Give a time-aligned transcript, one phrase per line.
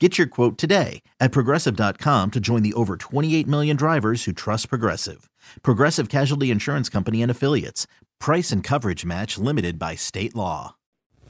[0.00, 4.68] Get your quote today at progressive.com to join the over 28 million drivers who trust
[4.68, 5.30] Progressive.
[5.62, 7.86] Progressive Casualty Insurance Company and Affiliates.
[8.18, 10.74] Price and coverage match limited by state law.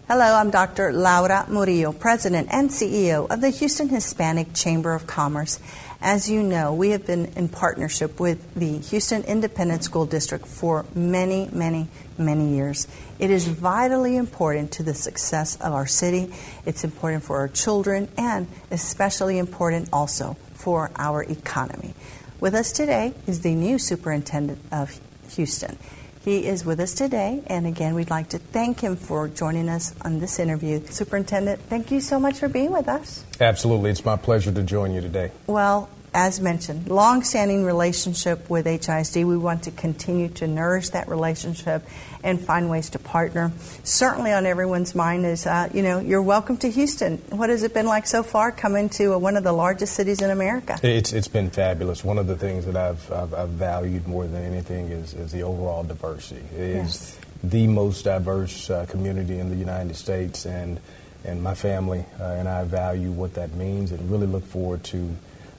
[0.09, 0.95] Hello, I'm Dr.
[0.95, 5.59] Laura Murillo, President and CEO of the Houston Hispanic Chamber of Commerce.
[6.01, 10.87] As you know, we have been in partnership with the Houston Independent School District for
[10.95, 12.87] many, many, many years.
[13.19, 16.33] It is vitally important to the success of our city.
[16.67, 21.95] It's important for our children and especially important also for our economy.
[22.41, 25.79] With us today is the new superintendent of Houston.
[26.25, 29.95] He is with us today, and again, we'd like to thank him for joining us
[30.01, 30.81] on this interview.
[30.87, 33.25] Superintendent, thank you so much for being with us.
[33.43, 33.91] Absolutely.
[33.91, 35.33] It's my pleasure to join you today.
[35.47, 39.27] Well, as mentioned, long-standing relationship with HISD.
[39.27, 41.83] We want to continue to nourish that relationship
[42.23, 43.53] and find ways to partner.
[43.83, 47.19] Certainly on everyone's mind is, uh, you know, you're welcome to Houston.
[47.31, 50.31] What has it been like so far coming to one of the largest cities in
[50.31, 50.79] America?
[50.83, 52.05] It's, it's been fabulous.
[52.05, 55.43] One of the things that I've, I've, I've valued more than anything is, is the
[55.43, 56.43] overall diversity.
[56.55, 57.19] It is Yes.
[57.43, 60.81] the most diverse uh, community in the United States, and,
[61.25, 65.15] and my family uh, and I value what that means and really look forward to,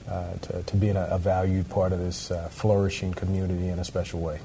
[0.09, 3.83] uh, to, to being a, a valued part of this uh, flourishing community in a
[3.83, 4.39] special way.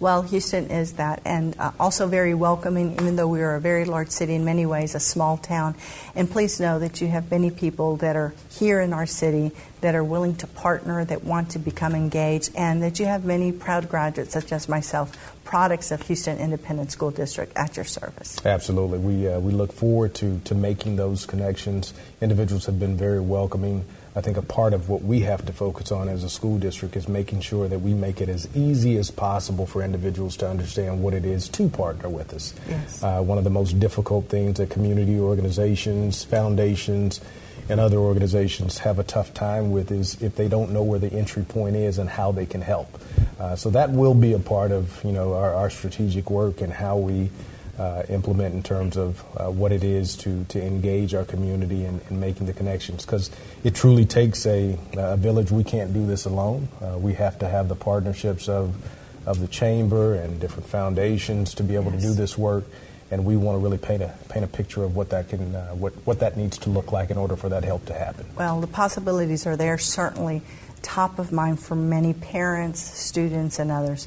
[0.00, 3.84] Well, Houston is that, and uh, also very welcoming, even though we are a very
[3.84, 5.74] large city in many ways, a small town.
[6.14, 9.94] And please know that you have many people that are here in our city that
[9.94, 13.90] are willing to partner, that want to become engaged, and that you have many proud
[13.90, 18.38] graduates, such as myself, products of Houston Independent School District at your service.
[18.46, 18.98] Absolutely.
[18.98, 21.92] We, uh, we look forward to, to making those connections.
[22.22, 23.84] Individuals have been very welcoming.
[24.14, 26.96] I think a part of what we have to focus on as a school district
[26.96, 31.02] is making sure that we make it as easy as possible for individuals to understand
[31.02, 32.52] what it is to partner with us.
[32.68, 33.02] Yes.
[33.04, 37.20] Uh, one of the most difficult things that community organizations, foundations,
[37.68, 41.12] and other organizations have a tough time with is if they don't know where the
[41.12, 43.00] entry point is and how they can help.
[43.38, 46.72] Uh, so that will be a part of you know our, our strategic work and
[46.72, 47.30] how we
[47.80, 51.98] uh, implement in terms of uh, what it is to, to engage our community in,
[52.10, 53.30] in making the connections because
[53.64, 55.50] it truly takes a, a village.
[55.50, 56.68] We can't do this alone.
[56.82, 58.76] Uh, we have to have the partnerships of,
[59.26, 62.64] of the chamber and different foundations to be able to do this work.
[63.10, 65.70] And we want to really paint a paint a picture of what that can uh,
[65.70, 68.24] what what that needs to look like in order for that help to happen.
[68.36, 70.42] Well, the possibilities are there, certainly
[70.82, 74.06] top of mind for many parents, students, and others.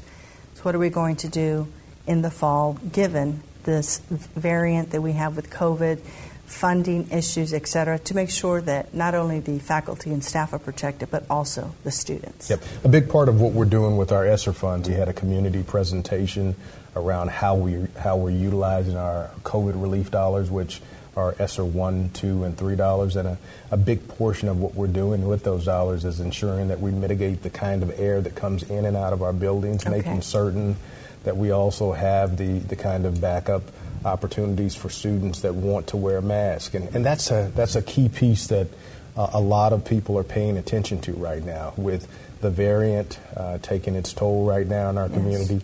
[0.54, 1.68] So, what are we going to do
[2.06, 6.00] in the fall given this variant that we have with COVID,
[6.46, 10.58] funding issues, et cetera, to make sure that not only the faculty and staff are
[10.58, 12.50] protected, but also the students?
[12.50, 12.62] Yep.
[12.84, 15.62] A big part of what we're doing with our ESSER funds, we had a community
[15.62, 16.54] presentation
[16.96, 20.80] around how we how we're utilizing our COVID relief dollars, which
[21.16, 23.38] are ESSER one, two, and three dollars, and a,
[23.70, 27.42] a big portion of what we're doing with those dollars is ensuring that we mitigate
[27.42, 29.96] the kind of air that comes in and out of our buildings, Okay.
[29.96, 30.76] making certain
[31.24, 33.62] that we also have the, the kind of backup
[34.04, 36.74] opportunities for students that want to wear a mask.
[36.74, 38.68] And, and that's, a, that's a key piece that
[39.16, 42.06] uh, a lot of people are paying attention to right now with
[42.40, 45.14] the variant uh, taking its toll right now in our Yes.
[45.16, 45.60] community.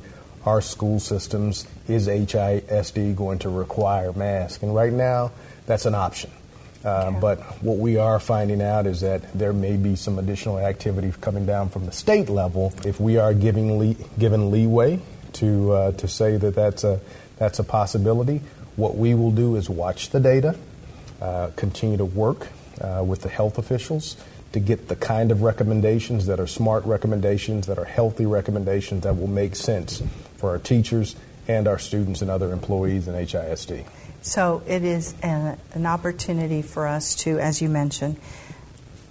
[0.46, 4.62] Our school systems, is HISD going to require masks?
[4.62, 5.32] And right now,
[5.66, 6.30] that's an option.
[6.82, 7.18] Uh, Okay.
[7.20, 11.44] But what we are finding out is that there may be some additional activity coming
[11.44, 14.98] down from the state level if we are giving lee- given leeway
[15.34, 17.00] to uh, to say that that's a
[17.36, 18.42] that's a possibility.
[18.76, 20.56] What we will do is watch the data,
[21.20, 22.48] uh, continue to work
[22.80, 24.16] uh, with the health officials
[24.52, 29.16] to get the kind of recommendations that are smart recommendations, that are healthy recommendations that
[29.16, 30.02] will make sense
[30.36, 31.14] for our teachers
[31.46, 33.84] and our students and other employees in HISD.
[34.22, 38.16] So it is an, an opportunity for us to, as you mentioned,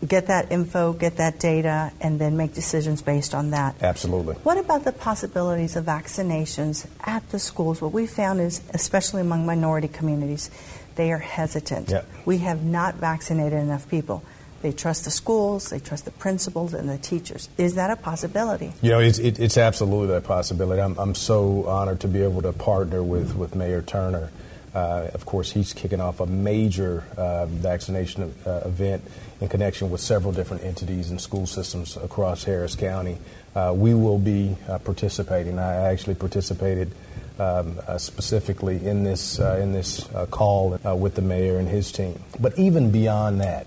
[0.08, 3.76] get that info, get that data, and then make decisions based on that.
[3.82, 4.36] Absolutely.
[4.36, 7.82] What about the possibilities of vaccinations at the schools?
[7.82, 10.50] What we found is, especially among minority communities,
[10.96, 11.90] they are hesitant.
[11.90, 12.08] Yep.
[12.26, 14.24] We have not vaccinated enough people.
[14.62, 17.48] They trust the schools, they trust the principals and the teachers.
[17.58, 18.74] Is that a possibility?
[18.82, 20.82] You know, it's, it, it's absolutely a possibility.
[20.82, 24.32] I'm, I'm so honored to be able to partner with, with Mayor Turner.
[24.74, 29.04] Uh, of course, he's kicking off a major uh, vaccination uh, event
[29.42, 33.18] in connection with several different entities and school systems across Harris County.
[33.56, 35.58] Uh, we will be uh, participating.
[35.58, 36.92] I actually participated
[37.40, 42.22] um, uh, specifically in this in this call with the mayor and his team.
[42.40, 43.66] But even beyond that,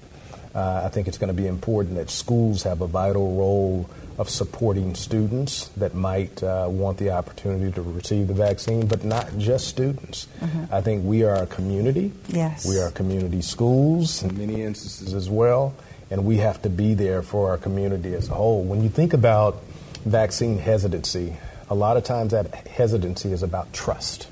[0.54, 3.88] I think it's going to be important that schools have a vital role
[4.22, 9.36] of supporting students that might uh, want the opportunity to receive the vaccine, but not
[9.36, 10.28] just students.
[10.40, 10.72] Mm-hmm.
[10.72, 12.12] I think we are a community.
[12.28, 12.64] Yes.
[12.64, 15.74] We are community schools in many instances as well,
[16.08, 18.62] and we have to be there for our community as a whole.
[18.62, 19.60] When you think about
[20.06, 21.36] vaccine hesitancy,
[21.68, 24.28] a lot of times that hesitancy is about trust.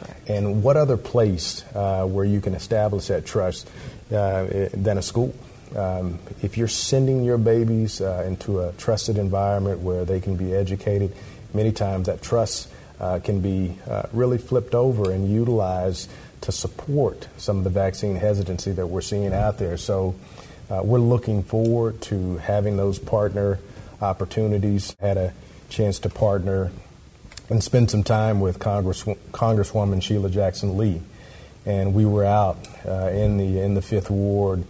[0.00, 0.28] Correct.
[0.28, 3.70] And what other place uh, where you can establish that trust
[4.10, 5.32] uh, than a school?
[5.76, 10.54] Um, if you're sending your babies uh, into a trusted environment where they can be
[10.54, 11.14] educated,
[11.52, 12.68] many times that trust
[13.00, 16.10] uh, can be uh, really flipped over and utilized
[16.42, 19.76] to support some of the vaccine hesitancy that we're seeing out there.
[19.76, 20.14] So
[20.70, 23.58] uh, we're looking forward to having those partner
[24.00, 24.94] opportunities.
[25.00, 25.32] Had a
[25.68, 26.70] chance to partner
[27.50, 31.00] and spend some time with Congress, Congresswoman Sheila Jackson Lee,
[31.64, 34.64] and we were out uh, in the in the Fifth Ward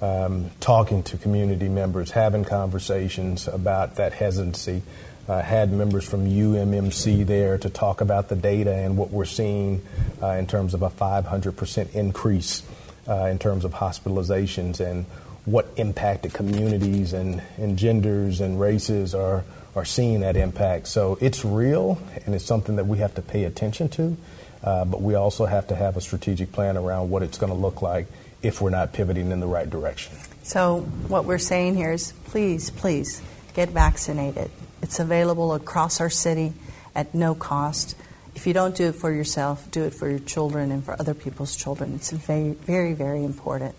[0.00, 4.82] um, talking to community members, having conversations about that hesitancy.
[5.28, 9.80] Uh, had members from UMMC there to talk about the data and what we're seeing
[10.20, 12.64] uh, in terms of a 500% increase
[13.08, 15.04] uh, in terms of hospitalizations and
[15.44, 19.44] what impacted communities and, and genders and races are,
[19.76, 20.88] are seeing that impact.
[20.88, 24.16] So it's real and it's something that we have to pay attention to,
[24.64, 27.58] uh, but we also have to have a strategic plan around what it's going to
[27.58, 28.06] look like
[28.42, 30.16] if we're not pivoting in the right direction.
[30.42, 33.22] So, what we're saying here is please, please
[33.54, 34.50] get vaccinated.
[34.82, 36.52] It's available across our city
[36.94, 37.96] at no cost.
[38.34, 41.14] If you don't do it for yourself, do it for your children and for other
[41.14, 41.94] people's children.
[41.94, 43.74] It's very, very, very important.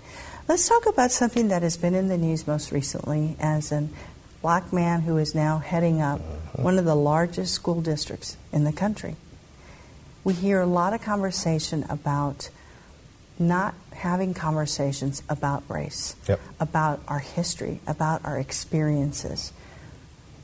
[0.48, 3.88] Let's talk about something that has been in the news most recently as a
[4.42, 6.64] black man who is now heading up uh-huh.
[6.64, 9.16] one of the largest school districts in the country.
[10.24, 12.50] We hear a lot of conversation about
[13.40, 16.40] not having conversations about race, yep.
[16.60, 19.52] about our history, about our experiences.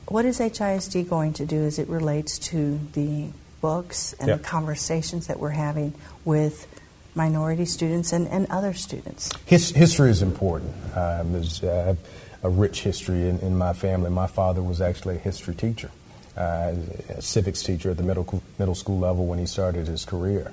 [0.06, 3.28] What is HISD going to do as it relates to the
[3.60, 4.38] books and yep.
[4.38, 5.94] the conversations that we're having
[6.24, 6.66] with
[7.14, 9.30] minority students and, and other students?
[9.44, 10.74] His, history is important.
[10.96, 11.94] Um, there's uh,
[12.42, 14.10] a rich history in, in, my family.
[14.10, 15.90] My father was actually a history teacher,
[16.36, 16.72] uh,
[17.08, 20.52] a civics teacher at the middle, middle school level when he started his career.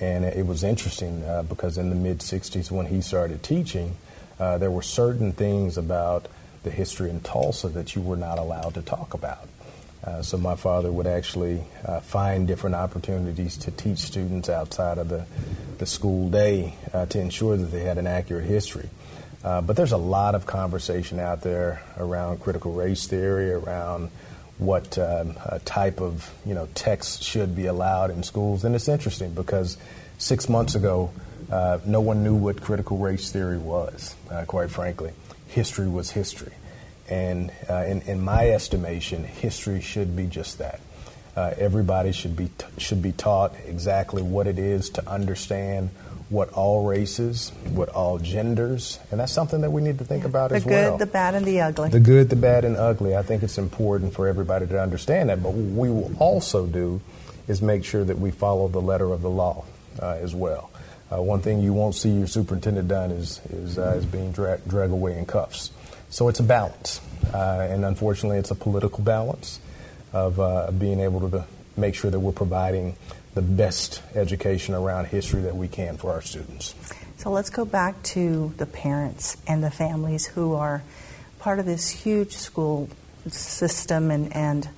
[0.00, 3.96] And it was interesting uh, because in the mid 60s, when he started teaching,
[4.38, 6.28] uh, there were certain things about
[6.62, 9.48] the history in Tulsa that you were not allowed to talk about.
[10.04, 15.08] Uh, so my father would actually uh, find different opportunities to teach students outside of
[15.08, 15.26] the,
[15.78, 18.88] the school day uh, to ensure that they had an accurate history.
[19.42, 24.10] Uh, but there's a lot of conversation out there around critical race theory, around
[24.58, 25.34] what um,
[25.64, 28.64] type of you know text should be allowed in schools.
[28.64, 29.76] And it's interesting because
[30.18, 31.10] six months ago,
[31.50, 34.14] uh, no one knew what critical race theory was.
[34.30, 35.12] Uh, quite frankly,
[35.46, 36.52] history was history,
[37.08, 40.80] and uh, in, in, my estimation, history should be just that.
[41.36, 45.90] Uh, everybody should be t- should be taught exactly what it is to understand
[46.28, 50.50] what all races, what all genders, and that's something that we need to think about
[50.50, 50.84] the as good, well.
[50.84, 51.88] The good, the bad, and the ugly.
[51.88, 53.16] The good, the bad, and ugly.
[53.16, 55.42] I think it's important for everybody to understand that.
[55.42, 57.00] But what we will also do
[57.46, 59.64] is make sure that we follow the letter of the law
[60.02, 60.70] uh, as well.
[61.10, 64.60] Uh, one thing you won't see your superintendent done is is, uh, is being dra-
[64.68, 65.70] dragged away in cuffs.
[66.10, 67.00] So it's a balance,
[67.32, 69.60] uh, and unfortunately, it's a political balance
[70.12, 71.44] of uh, being able to
[71.78, 72.96] make sure that we're providing
[73.34, 76.74] the best education around history that we can for our students.
[77.16, 80.82] So let's go back to the parents and the families who are
[81.38, 82.88] part of this huge school
[83.28, 84.68] system and, and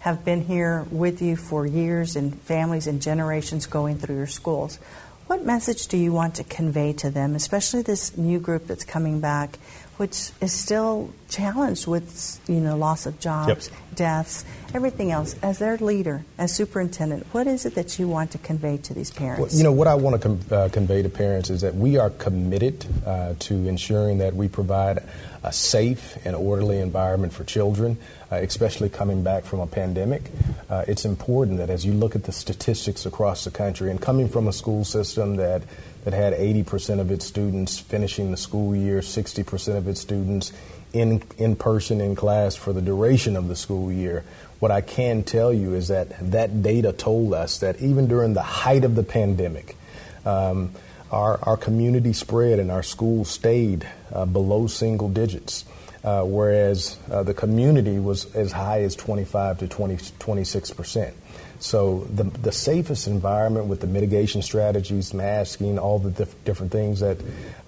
[0.00, 4.78] have been here with you for years and families and generations going through your schools.
[5.26, 9.20] What message do you want to convey to them, especially this new group that's coming
[9.20, 9.58] back
[10.00, 13.78] which is still challenged with you know loss of jobs, yep.
[13.94, 15.36] deaths, everything else.
[15.42, 19.10] As their leader, as superintendent, what is it that you want to convey to these
[19.10, 19.52] parents?
[19.52, 21.98] Well, you know what I want to com- uh, convey to parents is that we
[21.98, 25.02] are committed uh, to ensuring that we provide
[25.44, 27.98] a safe and orderly environment for children,
[28.32, 30.22] uh, especially coming back from a pandemic.
[30.70, 34.30] Uh, it's important that as you look at the statistics across the country and coming
[34.30, 35.62] from a school system that
[36.04, 40.52] that had 80% of its students finishing the school year, 60% of its students
[40.92, 44.24] in, in person in class for the duration of the school year.
[44.58, 48.42] What I can tell you is that that data told us that even during the
[48.42, 49.76] height of the pandemic,
[50.24, 50.72] um,
[51.10, 55.64] our, our community spread and our schools stayed uh, below single digits,
[56.04, 61.14] uh, whereas uh, the community was as high as 25 to 20, 26 percent.
[61.60, 67.00] So the, the safest environment with the mitigation strategies, masking, all the diff- different things
[67.00, 67.18] that,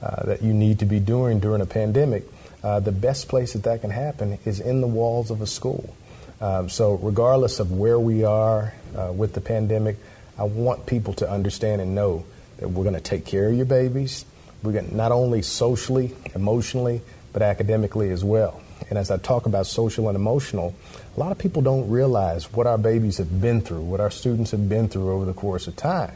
[0.03, 2.25] uh, that you need to be doing during a pandemic,
[2.65, 5.95] uh, the best place that that can happen is in the walls of a school.
[6.41, 9.97] Um, so regardless of where we are uh, with the pandemic,
[10.39, 12.25] I want people to understand and know
[12.57, 14.25] that we're going to take care of your babies.
[14.63, 18.61] We're going not only socially, emotionally, but academically as well.
[18.93, 20.75] And as I talk about social and emotional,
[21.17, 24.51] a lot of people don't realize what our babies have been through, what our students
[24.51, 26.13] have been through over the course of time.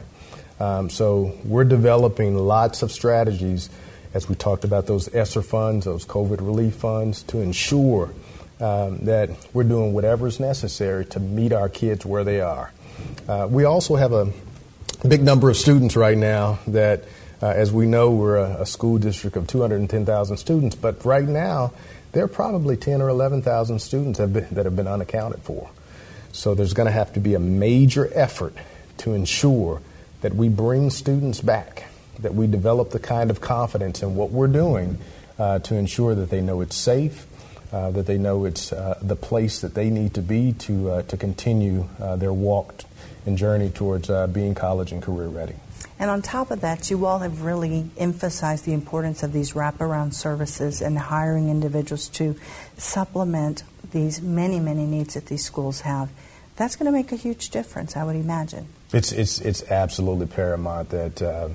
[0.59, 3.71] Um, so we're developing lots of strategies,
[4.13, 8.13] as we talked about those ESSER funds, those COVID relief funds, to ensure
[8.59, 12.71] um, that we're doing whatever is necessary to meet our kids where they are.
[13.27, 14.31] Uh, we also have a
[15.07, 17.05] big number of students right now that,
[17.41, 21.73] uh, as we know, we're a, a school district of 210,000 students, but right now
[22.17, 25.69] there are probably 10 or 11,000 students have been, that have been unaccounted for.
[26.31, 28.55] So there's going to have to be a major effort
[28.97, 29.83] to ensure
[30.21, 31.83] that we bring students back,
[32.17, 34.97] that we develop the kind of confidence in what we're doing
[35.37, 37.27] uh, to ensure that they know it's safe,
[37.71, 41.01] uh, that they know it's uh, the place that they need to be to, uh,
[41.03, 42.83] to continue uh, their walk
[43.27, 45.53] and journey towards uh, being college and career ready.
[45.99, 50.13] And on top of that, you all have really emphasized the importance of these wraparound
[50.13, 52.35] services and hiring individuals to
[52.77, 56.09] supplement these many, many needs that these schools have.
[56.55, 58.67] That's going to make a huge difference, I would imagine.
[58.93, 61.49] It's, it's, it's absolutely paramount that, uh,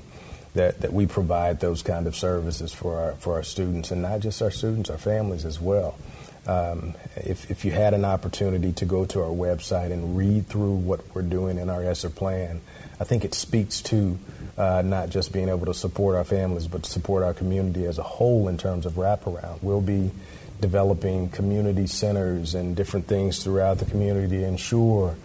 [0.53, 4.19] that, that we provide those kind of services for our, for our students, and not
[4.19, 5.97] just our students, our families as well.
[6.45, 10.75] Um, if, if you had an opportunity to go to our website and read through
[10.75, 12.61] what we're doing in our ESSER plan,
[12.99, 14.17] I think it speaks to
[14.57, 18.03] uh, not just being able to support our families, but support our community as a
[18.03, 19.63] whole in terms of wraparound.
[19.63, 20.11] We'll be
[20.59, 25.15] developing community centers and different things throughout the community to ensure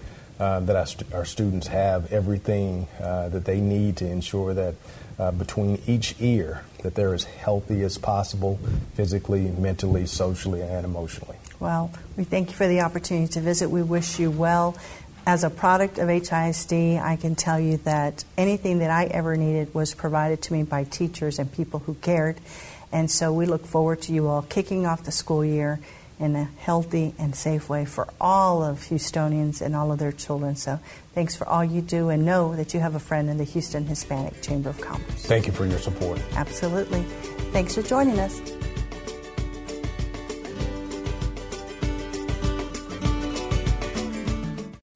[0.40, 4.74] uh, that our, st- our, students have everything uh, that they need to ensure that
[5.18, 8.58] uh, between each ear that they're as healthy as possible
[8.94, 11.36] physically, mentally, socially, and emotionally.
[11.60, 13.70] Well, we thank you for the opportunity to visit.
[13.70, 14.76] We wish you well
[15.28, 19.74] as a product of HISD, I can tell you that anything that I ever needed
[19.74, 22.40] was provided to me by teachers and people who cared.
[22.92, 25.80] And so we look forward to you all kicking off the school year
[26.18, 30.56] in a healthy and safe way for all of Houstonians and all of their children.
[30.56, 30.80] So
[31.14, 33.86] thanks for all you do and know that you have a friend in the Houston
[33.86, 35.26] Hispanic Chamber of Commerce.
[35.26, 36.20] Thank you for your support.
[36.32, 37.02] Absolutely.
[37.52, 38.40] Thanks for joining us.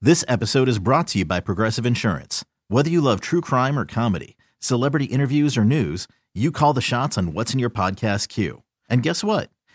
[0.00, 2.45] This episode is brought to you by Progressive Insurance.
[2.67, 7.17] Whether you love true crime or comedy, celebrity interviews or news, you call the shots
[7.17, 8.64] on what's in your podcast queue.
[8.88, 9.50] And guess what?